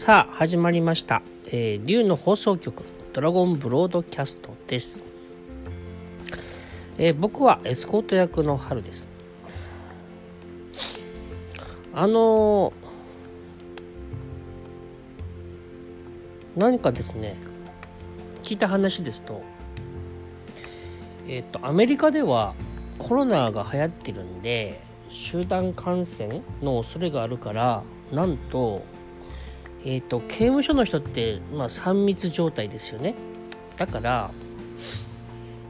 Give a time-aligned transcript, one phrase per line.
[0.00, 5.00] さあ始まりました、えー、竜の放送局ドラゴンブロードキャストです、
[6.98, 9.08] えー僕はエスコート役の春です。
[11.92, 12.72] あのー
[16.54, 17.34] 何かですね
[18.44, 19.42] 聞いた話ですと
[21.26, 22.54] えっ、とアメリカでは
[22.98, 28.84] コロナが流行ってるんで集団感染の恐れがあるからなんと
[29.90, 33.14] えっ、と刑務所の人って、まあ、3密状態ですよね。
[33.78, 34.30] だから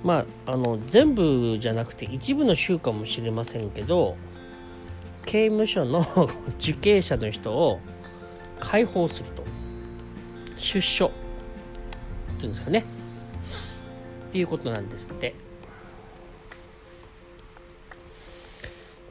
[0.03, 4.17] まああの全部じゃなくて一部の州かもしれませんけど
[5.25, 6.05] 刑務所の
[6.59, 7.79] 受刑者の人を
[8.59, 9.45] 解放すると。
[10.57, 11.07] 出所。
[11.07, 11.11] っ
[12.39, 12.85] ていうんですかね。
[14.27, 15.37] っていうことなんですって。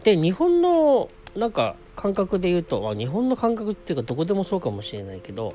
[0.03, 5.53] で日本のなんか感覚で言うとあ日本の感覚っていうかどこでもそうかもしれないけど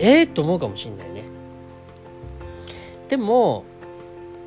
[0.00, 1.24] ええー、と思うかもしれないね。
[3.08, 3.64] でも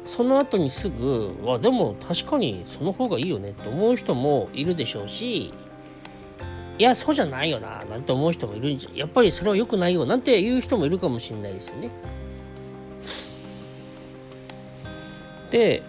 [0.05, 5.53] その後にすぐわでも確かにその方がいいよねって思う人もいるでしょうし
[6.77, 11.89] いやそうじゃないよななんて思う人もいるんじゃやっぱりそれは良くないよなんて言う人もいるかもしれないですよね。
[15.51, 15.83] で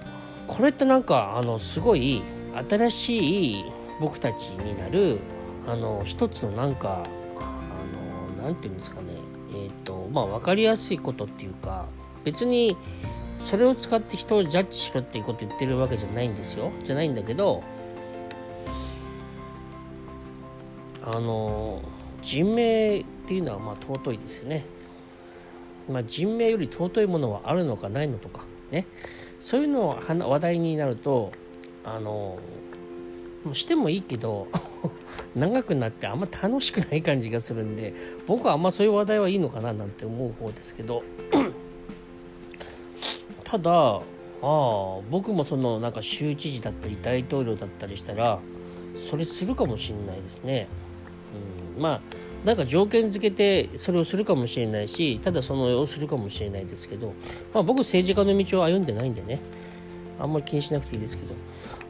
[0.46, 2.22] これってなんかあのすごい
[2.68, 3.64] 新しい
[4.00, 5.18] 僕たちになる
[5.66, 7.04] あの一つのなんか
[7.38, 9.14] あのなんていうんですかね。
[9.56, 11.86] えっ、とまあ分かりやすいことっていうか
[12.24, 12.76] 別に
[13.38, 16.72] それを使って人をジャッジしろっていうこと言ってるわけじゃないんですよ。
[16.82, 17.62] じゃないんだけど
[21.04, 21.82] あの
[22.22, 24.64] 人命っていうのはまあ尊いですよね。
[25.88, 28.86] まあ、人命より尊いものはあるのかないのとかね。
[29.38, 29.98] そういうのを
[30.30, 31.32] 話題になると
[31.84, 32.38] あの
[33.52, 34.46] してもいいけど
[35.36, 37.92] 長くなってあんま楽しくない感じがするんで
[38.26, 41.02] 僕はあんまそういう話題はいいのかななんて思う方ですけど
[43.44, 44.00] ただあ
[44.42, 48.38] あ僕もそのなんか州知事だったり大統領だったりしたら
[48.96, 50.68] それするかもしれないですね。
[51.76, 52.00] うん、まあ
[52.44, 57.14] なんか条件付けてそれをするかもしれないしただそのをするかもしれないですけど、
[57.54, 59.40] まあ、僕政治家の道を歩んでないんでね
[60.20, 61.34] あんまり気にしなくていいですけど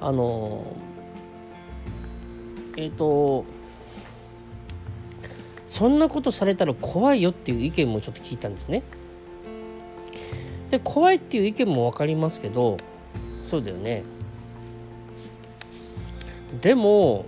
[0.00, 0.64] あの
[2.76, 3.44] えっ、ー、と
[5.66, 8.82] そんなことされたら怖いよっていう意見もちょっと聞いたんですね。
[10.70, 12.76] で怖いっていう意見も分かりますけど
[13.42, 14.02] そうだよね。
[16.60, 17.26] でも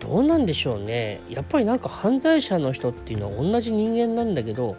[0.00, 4.76] どうなんでしょうねやっぱりなんか犯罪者の人っていうのは同じ人間なんだけど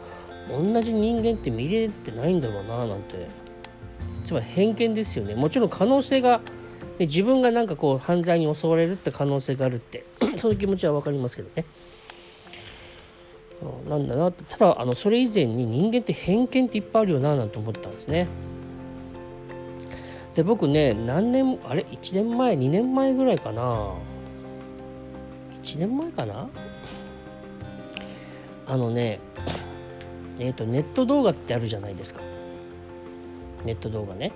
[0.49, 3.27] 同じ人間って見れてないんだろうななんて
[4.23, 6.41] つまり偏見ですよねもちろん可能性が
[6.99, 10.05] で自分がなんかこう犯罪に襲われるって可能性があるって。
[10.35, 11.65] その気持ちは分かりますけどね。
[13.89, 14.31] なんだな。
[14.33, 18.27] ただあのそれ以前に人間って偏見っていっぱいあるよななんて思ったんですね。
[20.35, 23.93] で僕ね何年あれ？1年前？2年前ぐらいかな。
[25.61, 26.49] 1年前かな？
[28.67, 29.19] あのね
[30.37, 32.19] えっ、ー、とネット動画ってあるじゃないですか。
[33.63, 34.33] ネット動画ね。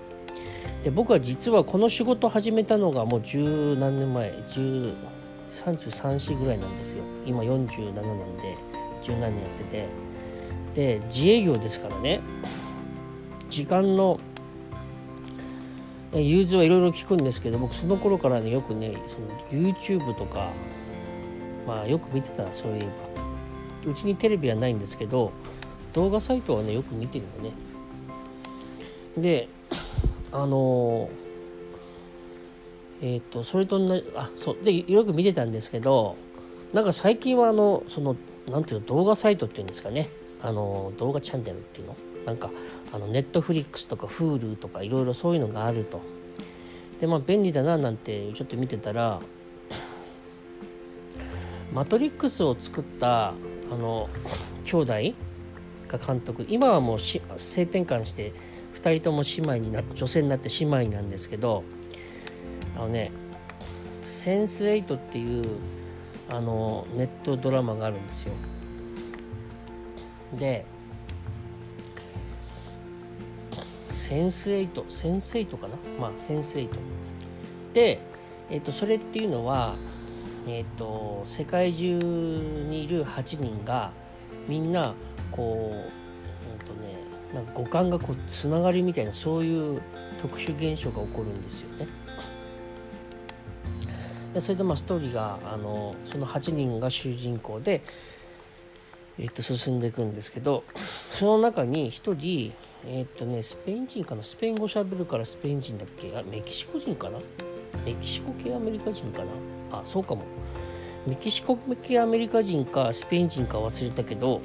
[0.84, 4.96] で僕は実はこの仕事始めたのがもう十何年前10
[5.50, 7.04] 33歳ぐらいなんですよ。
[7.26, 8.58] 今47なんで
[9.02, 9.88] 十何年やってて。
[10.74, 12.20] で自営業ですからね。
[13.50, 14.20] 時間の
[16.12, 20.50] 融通はいろいろ聞くんですけど僕その頃からねよくねその YouTube とか
[21.68, 23.92] まあよく見てたそういえば。
[23.92, 25.34] うちにテレビはないんですけど
[25.92, 27.54] 動画サイトはねよく見てるのね。
[29.18, 29.48] で
[30.34, 31.10] あの
[33.02, 36.16] えっ、ー、とそれとなあそうでよく見てたんですけど
[36.74, 38.16] なんか最近はあのその
[38.50, 40.10] なんていうの動画サイトっていうんですかね。
[40.42, 41.96] あの動画チャンネルっていうの。
[42.26, 42.50] なんか
[42.94, 46.02] あのネットフリックスとか Hulu とかいろいろそういうのがあると。
[47.00, 49.20] でまあ便利だななんてちょっと見てたら
[51.74, 53.34] マトリックスを作ったあ
[53.72, 54.10] の
[54.64, 54.94] 兄弟
[55.88, 56.46] が監督。
[56.50, 58.34] 今はもう性転換して
[58.84, 61.64] 2人とも姉妹にな女性になって姉妹なんですけど
[62.76, 63.12] あのね
[64.04, 65.58] 「センス8」っていう
[66.30, 68.34] あのネットドラマがあるんですよ。
[70.34, 70.66] で
[73.92, 75.76] センス8センス8かな？
[76.00, 76.70] まあセンス8
[77.74, 78.00] で、
[78.50, 79.76] えーと、それっていうのは
[80.46, 83.92] えーと、世界中にいる8人が
[84.48, 84.94] みんな
[85.32, 86.03] こう、
[87.34, 89.82] なんか五感がこうつながりみたいなそういう
[90.22, 91.88] 特殊現象が起こるんですよね。
[94.34, 97.82] でそれでまあストーリーがあのその8人が主人公で、
[99.20, 100.64] えっと、進んでいくんですけど
[101.12, 102.54] その中に1人
[102.88, 104.24] えっとねスペイン人かな？
[104.24, 106.16] スペイン語しゃべるからスペイン人だっけ？
[106.18, 107.20] あメキシコ人かな？
[107.86, 109.24] メキシコ系アメリカ人か
[109.72, 109.80] な？
[109.80, 110.24] あそうかも。
[111.06, 114.42] メキシコ系アメリカ人かスペイン人か忘れたけど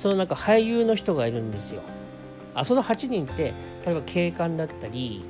[0.00, 1.82] そのなんか俳優の人がいるんですよ。
[2.54, 3.52] あその8人って
[3.84, 5.24] 例えば警官だったり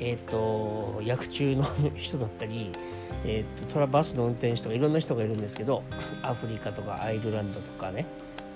[0.00, 2.72] えーと、役中の人だったり、
[3.24, 5.82] えーと、トラバスの運転手とかいろんな人がいるんですけど
[6.22, 8.06] アフリカとかアイルランドとかね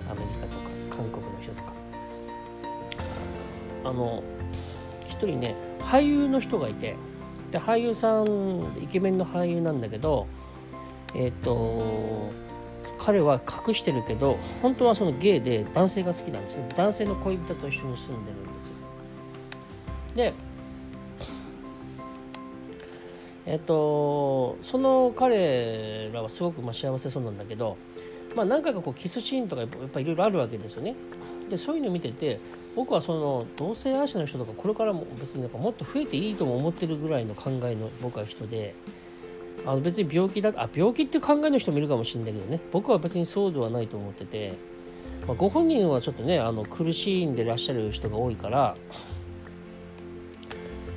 [0.09, 1.73] アメリカとか韓国の人とか。
[3.85, 4.23] あの
[5.09, 6.95] 一人ね俳優の人がいて
[7.51, 10.29] で俳優さんイケメンの俳優なんだけど
[11.17, 12.31] えっ、ー、と
[13.05, 18.75] 彼は隠してるけど本当はそのゲイで男性が好きなんです男性の恋人と一緒に住んでるんですよ
[20.15, 20.33] で
[23.45, 27.77] えっとその彼らはすごくまあ幸せそうなんだけど、
[28.37, 30.95] まあ、何回かこうキスシーンとかやっぱいろいろあるわけですよね。
[31.51, 32.39] でそういうのを見てて
[32.77, 38.75] 僕はその同性愛者の人とかこれからも別になんかもっと増えていいとも思ってるぐらいの考えの僕は人で
[39.65, 42.61] あの別に病気だあ病気って考えの人もいるかもしれないけどね。
[42.73, 44.55] 僕は別にそうではないと思ってて、
[45.27, 48.77] まあ、ご本人はちょっとねあの苦しいんでらっしゃる人が多いから。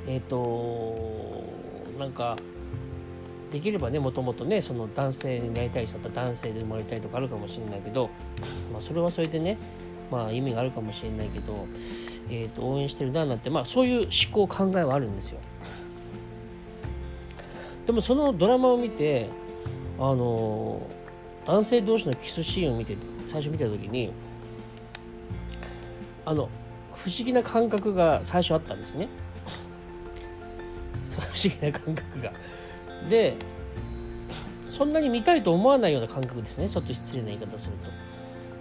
[0.08, 1.44] えっ、ー、と
[1.98, 2.36] なんか
[3.50, 8.10] できればねもともとねその男性になりたい人だったら男性で生まれたいとかあるかもしれないけど、
[8.72, 9.58] まあ、それはそれでね
[10.10, 11.66] まあ意味があるかもしれないけど、
[12.30, 15.40] えー、と応援してるななんてまあそういう思考考えはあるんですよ。
[17.86, 19.28] でもそのドラマを見て
[19.98, 20.82] あの
[21.46, 22.96] 男性同士のキスシーンを見て
[23.26, 24.12] 最初見た時に
[26.24, 26.50] あの
[26.92, 29.08] 不思議な感覚が最初あったんですね。
[31.08, 32.32] 不思議な感覚が。
[33.08, 33.34] で
[34.66, 37.90] そんなに見たいと思わないような感覚ですねちょっと失礼な言い方すると。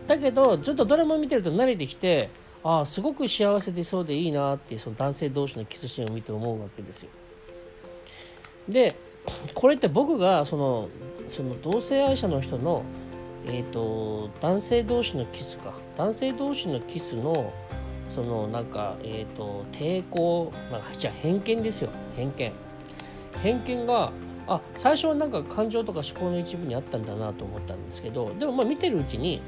[0.08, 2.30] だけどちょっとドラマ見てると慣れてきて
[2.64, 7.10] ああすごく幸せでそうでいいなってその男性同士のキスシーンを見て思うわけですよ。
[8.70, 8.96] で
[9.54, 10.90] これって僕がその
[11.30, 12.84] その同性愛者の人の、
[13.48, 17.52] えーと、男性同士のキスか男性同士のキスの
[18.12, 22.52] そのなんか、えーと、抵抗、まあ、じゃ偏見ですよ偏見
[23.42, 24.12] 偏見が
[24.48, 29.42] あ最初はなんか感情とか思考の一部にあったんだなと思ったんですけどでもまあ見てるうちに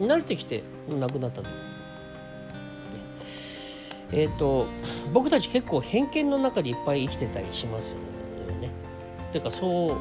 [0.00, 1.48] 慣れてきてなくなったと。
[4.12, 4.66] えっ、ー、と
[5.12, 8.19] 僕たち結構偏見の中でいっぱい生きてたりしますよね。
[9.30, 9.96] っていうかそ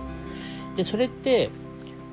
[0.73, 1.49] うでそれって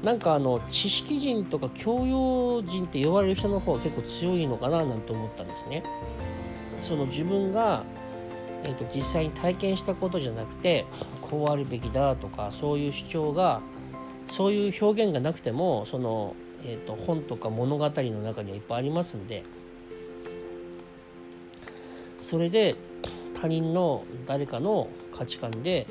[0.03, 5.83] なんかあの知識人とか教養人って呼ばれる人の方が結構強いのかななんて思ったんですね。
[6.81, 7.83] その自分が
[8.67, 10.87] えーと、実際に体験したことじゃなくて
[11.23, 13.61] こうあるべきだとかそういう主張が
[14.27, 16.35] そういう表現がなくてもその、
[16.65, 19.45] えーと、本とか物語の中にはいっぱいありますんで
[22.19, 22.75] それで
[23.41, 25.87] 他人の誰かの価値観で、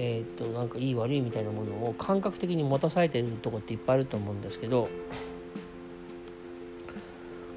[0.00, 4.88] えーとなんかいい悪いみたいなものを感覚的に持たされてるとこっていっぱいあると思うんですけど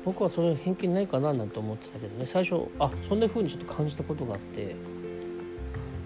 [0.03, 4.75] 僕はそれ偏見ないかななんて思ってたけどね最初あそんな風にちょっと感じたことがあって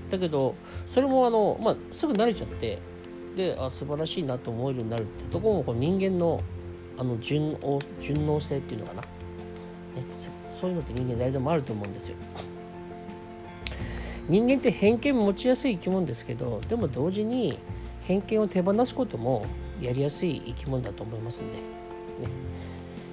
[0.09, 0.55] だけど
[0.87, 2.79] それもあの、まあ、すぐ慣れちゃって
[3.37, 6.41] であ素晴らしいなと思えるようになるってとこもこの人間の
[6.97, 7.57] あの順
[7.99, 9.07] 順応性っていうのかな、ね、
[10.53, 12.15] そういうのって人間誰でもあると思うんですよ。
[14.27, 17.59] 人間って偏見持ちやすい生き物ですけどでも同時に
[18.01, 19.45] 偏見を手放すことも
[19.79, 21.57] やりやすい生き物だと思いますんで。
[21.57, 21.63] ね。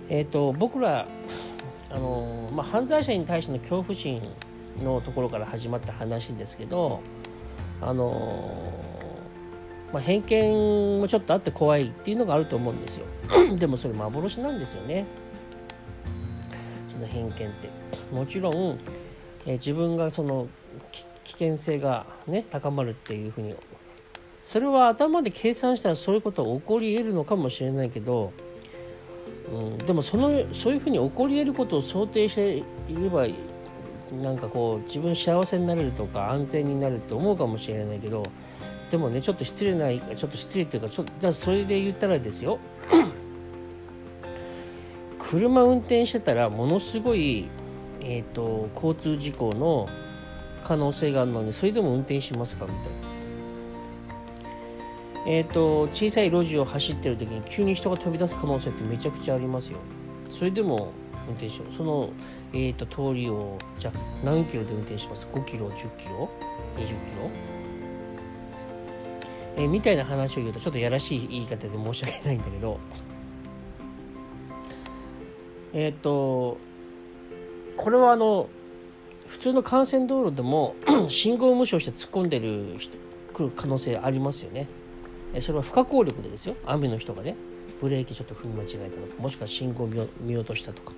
[0.09, 1.07] えーと、僕ら
[1.90, 4.23] あの、まあ、犯罪者に対しての恐怖心
[4.83, 7.00] のところから始まった話ですけど
[7.81, 8.73] あの、
[9.92, 13.07] まあ、偏見もちょっとあって怖いっていうのがあると思うんですよ。
[13.57, 15.07] でもそれ幻なんですよね。
[16.88, 17.71] その偏見って。
[18.12, 18.78] もちろん、
[19.47, 20.49] えー、自分がその
[21.24, 23.54] 危険性がね高まるっていうふうに。
[24.42, 28.32] それは頭で計算したらそういうことは起こり得るのかもしれないけど
[29.52, 32.64] うん、でもそのそういうふうに起こり得ることを想定してい
[32.96, 33.26] れば
[34.22, 38.24] なんかこう自分幸せになれるとか安全になるって思うかもしれないけど
[38.90, 42.58] でもねちょっと失礼ないちょっと失礼っていうかちょじゃあそれで言ったらですよ。
[45.18, 47.48] 車運転してたらものすごい、
[48.02, 49.88] えーと交通事故の
[50.62, 53.12] 可能性があるのにそれでも運転しますかみたいな。
[55.25, 59.78] えーと、小さい路地を走ってる時に急に人が飛び出す可能性ってめちゃくちゃありますよ。
[60.31, 60.92] それでも
[61.28, 61.73] 運転しよう。
[61.73, 62.11] その、
[62.52, 66.28] えーと、通りをじゃあ何キロで運転します ?5 キロ、10キロ、
[66.76, 67.31] 20キロ？
[69.57, 72.81] えー、みたいな話を言うとちょっとやらしい言い方で申し訳ないんだけど
[75.75, 76.59] えっ、ー、と
[77.76, 78.49] これはあの
[79.32, 80.76] 普通の幹線道路でも
[81.08, 82.98] 信号無視をして突っ込んでる人
[83.32, 84.68] 来る可能性ありますよね。
[85.38, 86.54] それは不可抗力でですよ。
[86.66, 87.34] 雨の人がね
[87.80, 89.86] ブレーキちょっと踏み間違えたとかもしくは信号
[90.20, 90.92] 見落としたとか。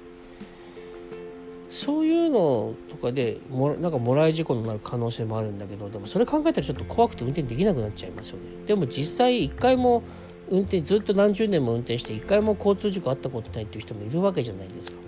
[1.68, 8.66] そういうのとかでもなんかもらい事故になる可能性もあるんだけどでもそれ考えたらちょっと怖くて運転できなくなっちゃいますよね。
[8.66, 10.02] でも実際一回も
[10.50, 14.98] 運転ずっと何十年も運転して一回も交通事故あったことないっていう人もいるわけじゃないですか。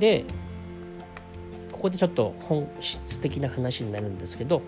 [0.00, 0.24] で
[1.78, 4.62] ここでちょっと本質的な話になるんですけど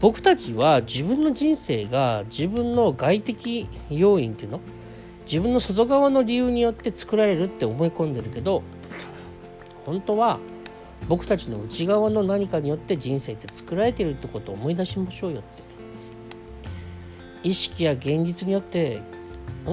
[0.00, 4.60] 僕たちは自分の人生が自分の外的要因っていうの
[5.26, 8.62] 自分の外側の理由によって作られるって思い込んでるけど
[9.84, 10.38] 本当は
[11.08, 15.62] 僕たちの内側の何かによって人生って作られてるってことを思い出しましょうよって。
[17.42, 19.00] 意識や現実によって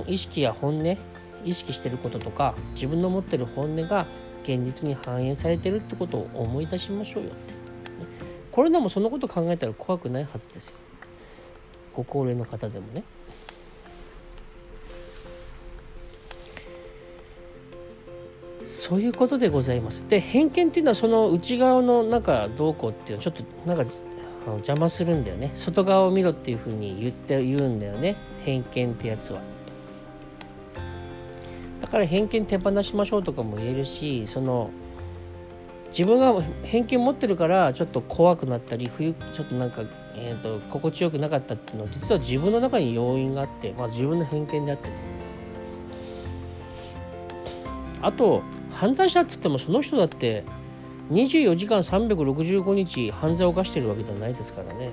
[0.08, 0.98] 意識や本音
[1.44, 4.08] 意識してることとか自分の持ってる本音が
[4.46, 7.56] 現実に反映されてるってことを思い出しましょうよって。
[8.52, 10.76] これでもそのこと考えたら怖くないはずですよ。
[11.94, 13.04] ご高齢の方でもね。
[18.64, 20.08] そういうことでございます。
[20.08, 23.92] で偏見っていうのはその内側のなんかどうこうっていうのはちょっとなんか
[24.58, 25.50] 邪魔するんだよね。
[25.56, 28.16] 外側を見ろっていうふうに言って言うんだよね。
[28.44, 29.42] 偏見ってやつは。
[31.96, 34.70] から偏見手放しましょうとかも言えるしその
[35.88, 39.84] 自分が偏見持ってるからちょっと怖くなったり冬ちょっとなんか、
[40.18, 44.96] えーと、心地よくなかったっていうのは実は自分の中に要因があって、まあ、自分の偏見であってね
[48.02, 50.44] あと犯罪者っつってもその人だって
[51.12, 54.92] 24時間365日犯罪を犯してるわけじゃないですからね。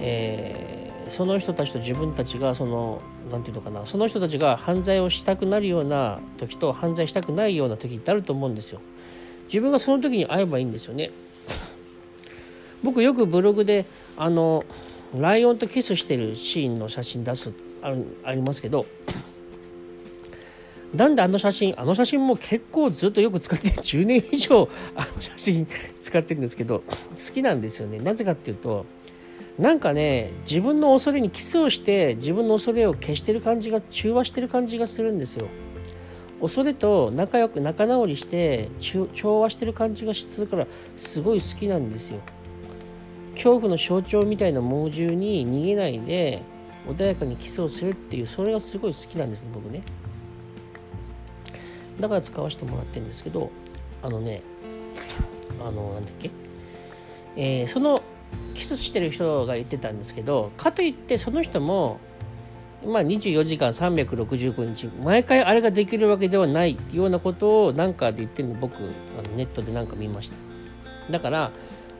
[0.00, 0.67] えー
[1.10, 3.00] その人たちと自分たちがその
[3.30, 8.80] 何て言うのかなその人たちが犯罪をしたくなるような時と犯罪したくないような時ってあると思うんですよ。
[9.44, 11.10] 自分がその時に会えばいいんですよね。
[12.82, 13.86] 僕よくブログで
[14.16, 14.64] あの
[15.16, 18.86] ライオンとキスしてるシーンの写真出すあありますけど
[20.94, 25.66] なんであの写真あの写真も結構ずっとよく使って10年以上あの写真
[25.98, 28.84] 使ってるんですけど好きなんですよねなぜかっていうと
[29.58, 35.48] なんかね自分の恐れにキスをして自分の恐れを消してる感じが中和してる感じがするんですよ。
[36.40, 42.20] 恐れと仲良く仲直りして調和してる感じがするからすごい好きなんですよ。
[43.34, 46.42] 恐怖の象徴みたいな猛獣に逃げないで
[46.86, 49.82] 穏やかにキスをするっていうそれがすごい好きなんです僕ね。
[51.98, 53.50] だから使わせてもらってるんですけど
[54.02, 54.42] あのね
[55.60, 56.30] あのなんだっけ？
[57.34, 58.02] えー、その
[58.54, 62.00] キスしてる人が言ってたんですけどかといってその人も
[62.86, 70.36] まあ、24時間365日毎回あれができるわけではないようなことを何かで言ってるの僕あのネットで何か見ました。
[71.10, 71.50] だから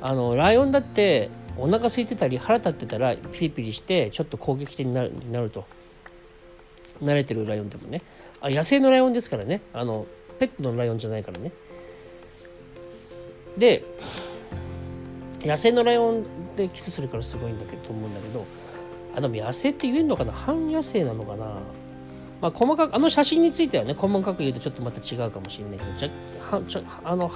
[0.00, 5.66] あのライオンだってお腹空いてたり腹立ってたらピリピリしてちょっと攻撃的になるなると。
[7.02, 8.02] 慣れてるライオンでもね。
[8.40, 9.60] あ野生のライオンですからね。
[9.72, 10.06] あの
[10.38, 11.52] ペットのライオンじゃないからね。
[13.56, 13.84] で
[15.42, 16.24] 野生のライオン
[16.56, 18.44] でキスするからすごいんだけどと思うんだけど
[19.14, 20.32] あでも野生って言えるのかな？
[20.32, 21.60] 半野生なのかな？
[22.40, 26.10] まあ細かくあの写真についてはね細かく言うとちょっとまた違うかもしれないけどじゃ
[26.50, 27.30] はちょあの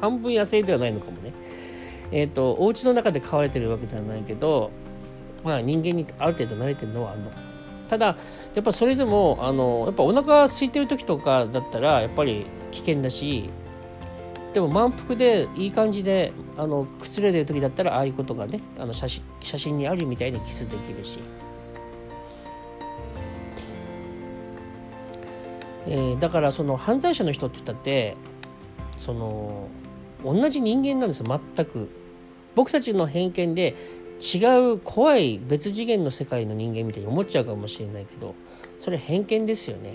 [0.00, 1.32] 半分野生ではないのかもね。
[2.12, 4.70] えっ、ー、とお家の中で飼われてるわけではないけど
[5.44, 7.42] まあ人間にある程度慣れてるのはあるのかな。
[7.88, 8.06] ただ
[8.54, 13.50] やっぱそれでもあのやっぱお腹空いてる時とかだったらやっぱり危険だし
[14.52, 21.20] でも満腹でいい感じであのくつれてる時だったらああいうことがねあの写真写真にあるみたいにキスできるし、
[25.86, 28.16] えー、だからその犯罪者の人って言ったって
[28.96, 29.68] その
[30.24, 31.88] 同じ人間なんですよ全く。
[32.56, 33.76] 僕たちの偏見で
[34.20, 38.34] 違う怖い別次元の世界の人間みたいに思っちゃうかもしれないけど
[38.78, 39.94] それ偏見ですよね。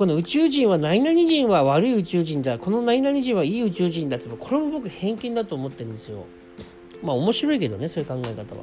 [0.00, 2.58] この宇宙人は何々人は悪い宇宙人だ。
[2.58, 6.24] この何々人はいい宇宙人だってこれも僕偏見だと思ってるんですよ。
[7.02, 8.62] まあ面白いけどねそういう考え方は。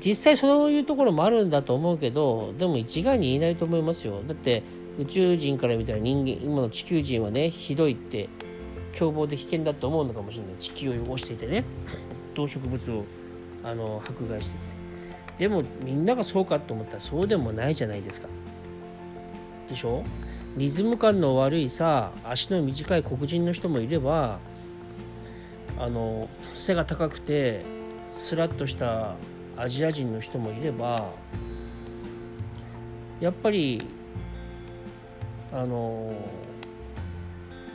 [0.00, 4.20] 実際そういうところもあるんだと思うけどでも一概に言えないと思いますよ。
[4.26, 4.64] だって
[4.98, 8.28] 宇宙人から見たら人間今の地球人はねひどいって
[8.90, 10.54] 凶暴で危険だと思うのかもしれない。
[10.58, 11.62] 地球を汚していてね。
[12.34, 13.04] 動植物を
[13.62, 14.58] あの迫害してて。
[15.38, 18.26] でもみんながそうかと思ったらそうでもないじゃないですか。
[19.68, 20.02] でしょ？
[20.56, 24.38] リズム感の悪いさ足の短い黒人の人もいれば
[25.78, 27.64] あの背が高くて
[28.12, 29.14] スラッとした
[29.56, 31.10] アジア人の人もいれば
[33.20, 33.86] やっぱり
[35.52, 36.12] あの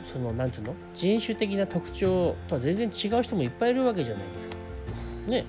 [0.04, 0.74] そのなんていうの？
[0.92, 4.56] 人種的な特徴とは全然違う人もいっぱいいるわけじゃないですか。
[5.26, 5.46] ね。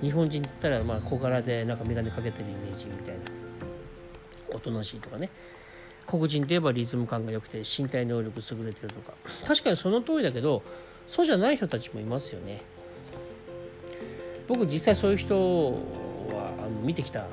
[0.00, 3.20] 日本人って言ったらまあ小柄でなんか眼鏡かけてるイメージみたいな。
[4.64, 5.30] となしいとかね。
[6.06, 9.14] 黒人といえばリズム感が良くて身体能力優れてるとか。
[9.46, 10.62] 確かにその通りだけど
[11.06, 12.62] そうじゃない人たちもいますよね。
[14.46, 15.78] 僕実際そういう人は
[16.58, 17.26] あの見てきたか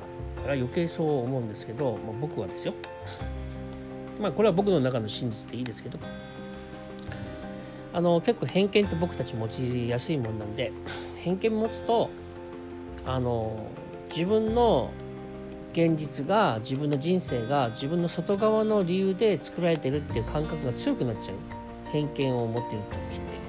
[0.47, 2.73] ら余計そう思うんですけど、まあ、僕はですよ。
[4.19, 5.99] まあこれは僕の中の真実でいいですけど。
[7.93, 10.71] あの結構偏見って僕たち持ちやすいもんなんで
[11.17, 12.09] 偏見持つと
[13.05, 13.67] あの
[14.09, 14.91] 自分の
[15.71, 21.35] 現実が自分の人生が自分の外側の理由で作られてるっていう感覚が強くなっちゃう。
[21.91, 23.41] 偏見を持ってる時って。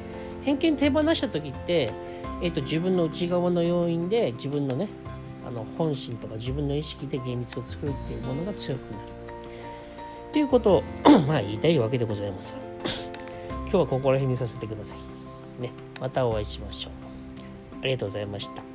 [0.42, 1.92] 偏見手放した時って、
[2.42, 4.88] えーと、自分の内側の要因で自分のね
[5.46, 9.08] あの本心とか自分の意識で現実を作るっていうものが強くなる。
[10.30, 10.82] っていうことを
[11.28, 12.58] まあ言いたいわけでございますが
[13.62, 15.62] 今日はここら辺にさせてください。
[15.62, 15.72] ね。
[16.00, 16.92] またお会いしましょう。
[17.82, 18.71] ありがとうございました。